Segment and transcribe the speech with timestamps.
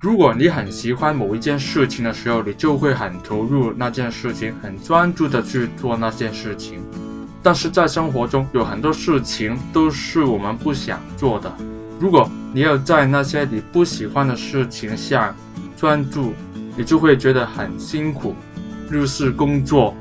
[0.00, 6.82] 如果你很喜欢某一件事情的时候，你就会很投入那件事情，很专注的去做那件事情。
[7.42, 11.52] 但是在生活中有很多事情都是我们不想做的。
[11.98, 15.34] 如果你要在那些你不喜欢的事情下
[15.76, 16.32] 专注，
[16.78, 18.34] 你就会觉得很辛苦，
[18.88, 19.94] 入室工作。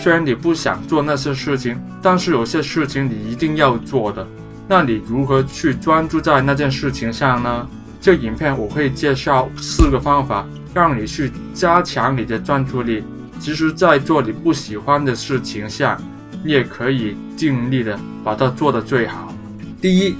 [0.00, 4.26] 虽然你不想做那些事情，但是有些事情你一定要做的。
[4.68, 7.68] 那你如何去专注在那件事情上呢？
[8.00, 13.02] 这影片我会介绍四个方法，让你去加强你的专注力。
[13.38, 15.96] 其实，在做你不喜欢的事情下，
[16.44, 19.32] 你也可以尽力的把它做得最好。
[19.80, 20.16] 第一，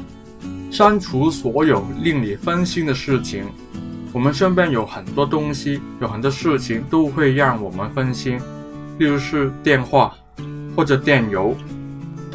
[0.70, 3.44] 删除所有令你分心的事情。
[4.12, 8.38] 我们身边有很多东西，有很多事情都会让我们分心，
[8.98, 10.14] 例如是电话
[10.74, 11.56] 或者电邮。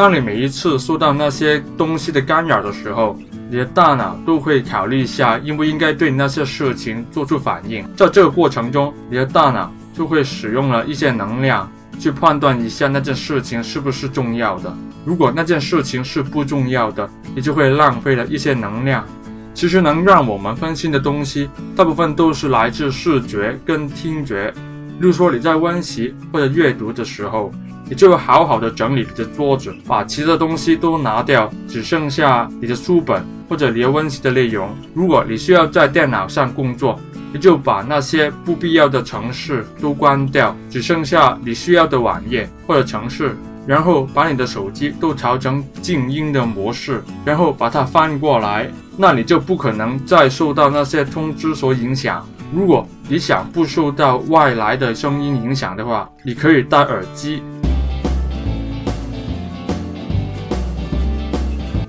[0.02, 3.16] 当你每一次受到那些东西的干扰的时候，
[3.52, 7.86] 你的大脑都会考虑一下应不应该对那些事情做出反应。
[7.96, 14.76] 在这个过程中，你的大脑就会使用了一些能量去判断一下那件事情是不是重要的。
[15.06, 19.06] 如果那件事情是不重要的，你就会浪费了一些能量。
[19.54, 24.52] 其实能让我们分心的东西，大部分都是来自视觉跟听觉。
[25.00, 27.52] 例如说你在温习或者阅读的时候。
[27.92, 34.70] 你就好好的整理你的桌子，把其他东西都拿掉，只剩下你的书本或者你的温习的内容。
[34.94, 36.98] 如果你需要在电脑上工作，
[37.34, 43.36] 你就把那些不必要的程式都关掉，只剩下你需要的网页或者程式。
[43.68, 52.26] 然后把你的手机都调成静音的模式，然后把它翻过来，那你就不可能再受到那些通知所影响。
[52.54, 57.44] 如果你想不受到外来的声音影响的话，你可以戴耳机。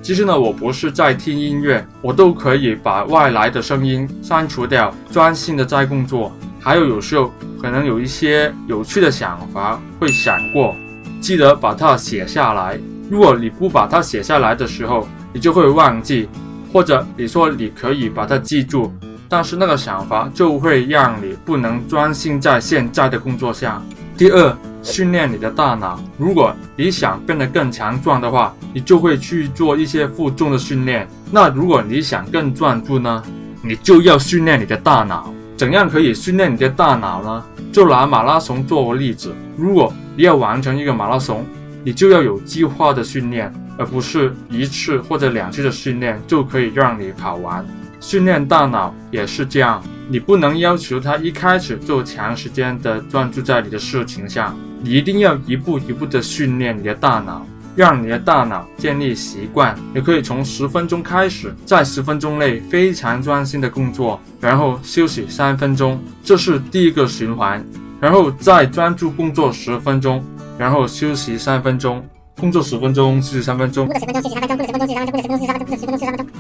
[0.03, 6.33] 其实呢，我不是在听音乐，我都可以把外来的声音删除掉，专心的在工作。
[6.61, 10.75] 还有有时候可能有一些有趣的想法会闪过，
[11.21, 12.77] 记得把它写下来。
[13.09, 16.29] 如果你不把它写下来的时候，你就会忘记，
[16.73, 18.93] 或者你说你可以把它记住，
[19.29, 23.81] 但是那个想法就会让你不能专心在现在的工作上。
[24.19, 24.57] 第二。
[24.83, 26.01] 训练你的大脑。
[26.19, 31.09] 如果你想变得更强壮的话，你就会去做一些负重的训练。
[31.31, 33.23] 那如果你想更专注呢？
[33.65, 35.33] 你就要训练你的大脑。
[35.57, 37.45] 怎样可以训练你的大脑呢？
[37.73, 39.33] 就拿马拉松做个例子。
[39.57, 41.47] 如果你要完成一个马拉松，
[41.85, 47.65] 你就要有计划的训练，而不是一次或者两次的训练就可以让你跑完。
[48.01, 54.59] 训练大脑也是这样，你不能要求他一开始就长时间的专注在你的事情上。
[54.83, 59.79] 你一定要一步一步的训练你的大脑，让你的大脑建立习惯。
[59.95, 67.65] 你可以从十分钟开始，在十分钟内非常专心的工作，然后休息三分钟，这是第一个循环。
[68.01, 70.25] 然后再专注工作十分钟，
[70.59, 72.05] 然后休息三分钟，
[72.37, 73.89] 工作十分钟，休息三分钟。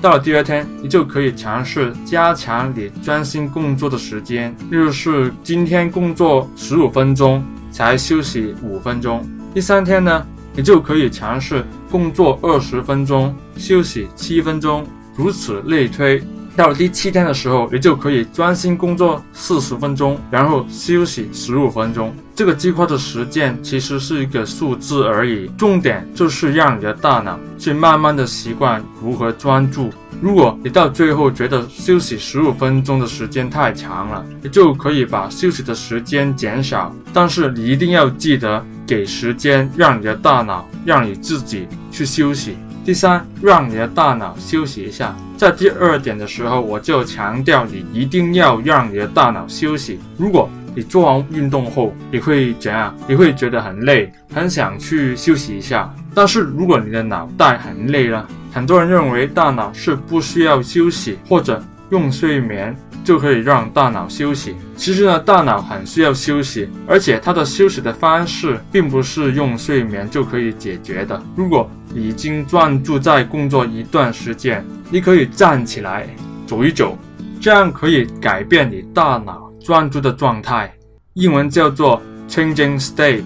[0.00, 7.40] 到了第二天，你就可以尝试加强你专心工作的时间，例如是今天工作十五分钟。
[7.72, 9.26] 才休息五分钟。
[9.52, 10.24] 第三天呢，
[10.54, 16.22] 你就可以尝试工作二十分钟，休息七分钟，如此类推。
[16.54, 22.14] 到了第七天的时候，你就可以专心工作四十分钟，然后休息十五分钟。
[22.34, 29.90] 这个计划的时间其实是一个数字而已，重点就是让你的大脑去慢慢的习惯如何专注。
[30.22, 36.94] 如果你到最后觉得休息十五分钟的时间太长了，你就可以把休息的时间减少。
[37.12, 42.56] 但是你一定要记得给时间，让你的大脑，让你自己去休息。
[42.84, 45.12] 第三，让你的大脑休息一下。
[45.36, 49.98] 在第二点的时候，我就强调你一定要让你的大脑休息。
[50.16, 52.94] 如果你做完运动后，你会怎样？
[53.08, 55.92] 你会觉得很累，很想去休息一下。
[56.14, 62.74] 但是如果你的脑袋很累了，很多人认为大脑是不需要休息，或者用睡眠
[63.04, 64.54] 就可以让大脑休息。
[64.76, 71.22] 其实呢，大脑很需要休息，而且它的休息的方式并不是用睡眠就可以解决的。
[71.36, 76.06] 如果已经专注在工作一段时间，你可以站起来
[76.46, 76.96] 走一走，
[77.40, 80.72] 这样可以改变你大脑专注的状态，
[81.14, 83.24] 英文叫做 changing state，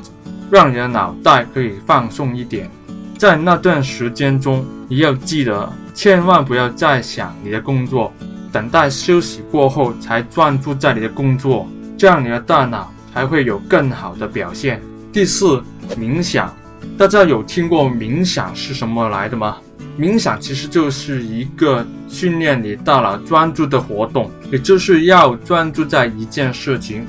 [0.50, 2.71] 让你的脑袋可以放松一点。
[3.19, 8.12] 在那段时间中，你要记得千万不要再想你的工作。
[8.53, 11.69] 等待休息过后才专注在你的工作，
[11.99, 14.81] 这样你的大脑才会有更好的表现。
[15.12, 15.62] 第四，
[15.99, 16.55] 冥想，
[16.97, 19.59] 大家有听过冥想是什么来的吗？
[19.98, 27.06] 冥想其实就是一个训练你大脑专注的活动，也就是要专注在一件事情，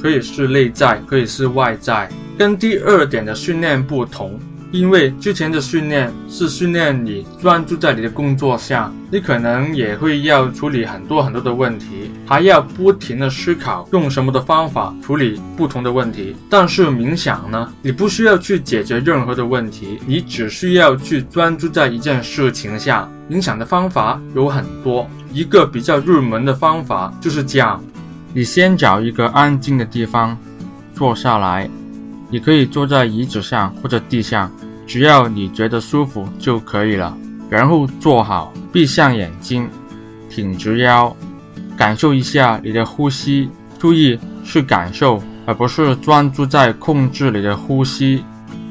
[0.00, 2.08] 可以是内在，可以是外在。
[2.38, 4.40] 跟第二点的训练不同，
[4.72, 16.34] 因为之前的训练是训练你专注在你的工作上，你可能也会要处理很多很多的问题，还要不停的思考用什么的方法处理不同的问题。
[16.48, 23.12] 但是冥想呢，你不需要去解决任何的问题，你只需要去专注在一件事情上。
[23.30, 27.82] 冥想的方法有很多，一个比较入门的方法就是这样：
[28.32, 30.34] 你先找一个安静的地方
[30.94, 31.68] 坐下来。
[32.32, 34.50] 你可以坐在椅子上或者地上，
[34.86, 37.14] 只要你觉得舒服就可以了。
[37.50, 39.68] 然后坐好，闭上眼睛，
[40.30, 41.14] 挺直腰，
[41.76, 43.50] 感受一下你的呼吸。
[43.78, 48.24] 注意是感受，而不是专注在控制你的呼吸。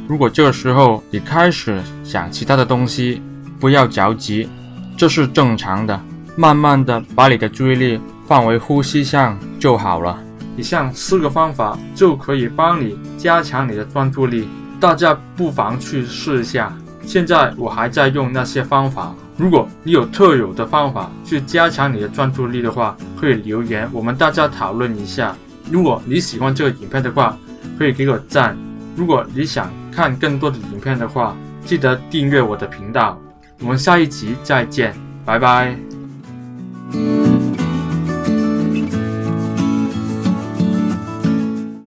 [0.08, 3.22] 如果这时候你开始想其他的东西，
[3.60, 4.50] 不要着急，
[4.98, 6.02] 这是正常的。
[6.36, 10.18] 慢慢的把你的注意力放回呼吸上就好了。
[10.58, 14.48] 以上四个方法就可以帮你加强你的专注力，
[14.80, 16.76] 大家不妨去试一下。
[17.04, 25.36] 现在我还在用那些方法，如果你有特有的方法去加强你的专注力的话，可以留言，我们大家讨论一下。
[25.72, 27.38] 如果你喜欢这个影片的话，
[27.78, 28.56] 可以给我赞。
[28.96, 33.20] 如果你想看更多的影片的话，记得订阅我的频道。
[33.62, 34.94] 我们下一集再见，
[35.26, 35.91] 拜拜。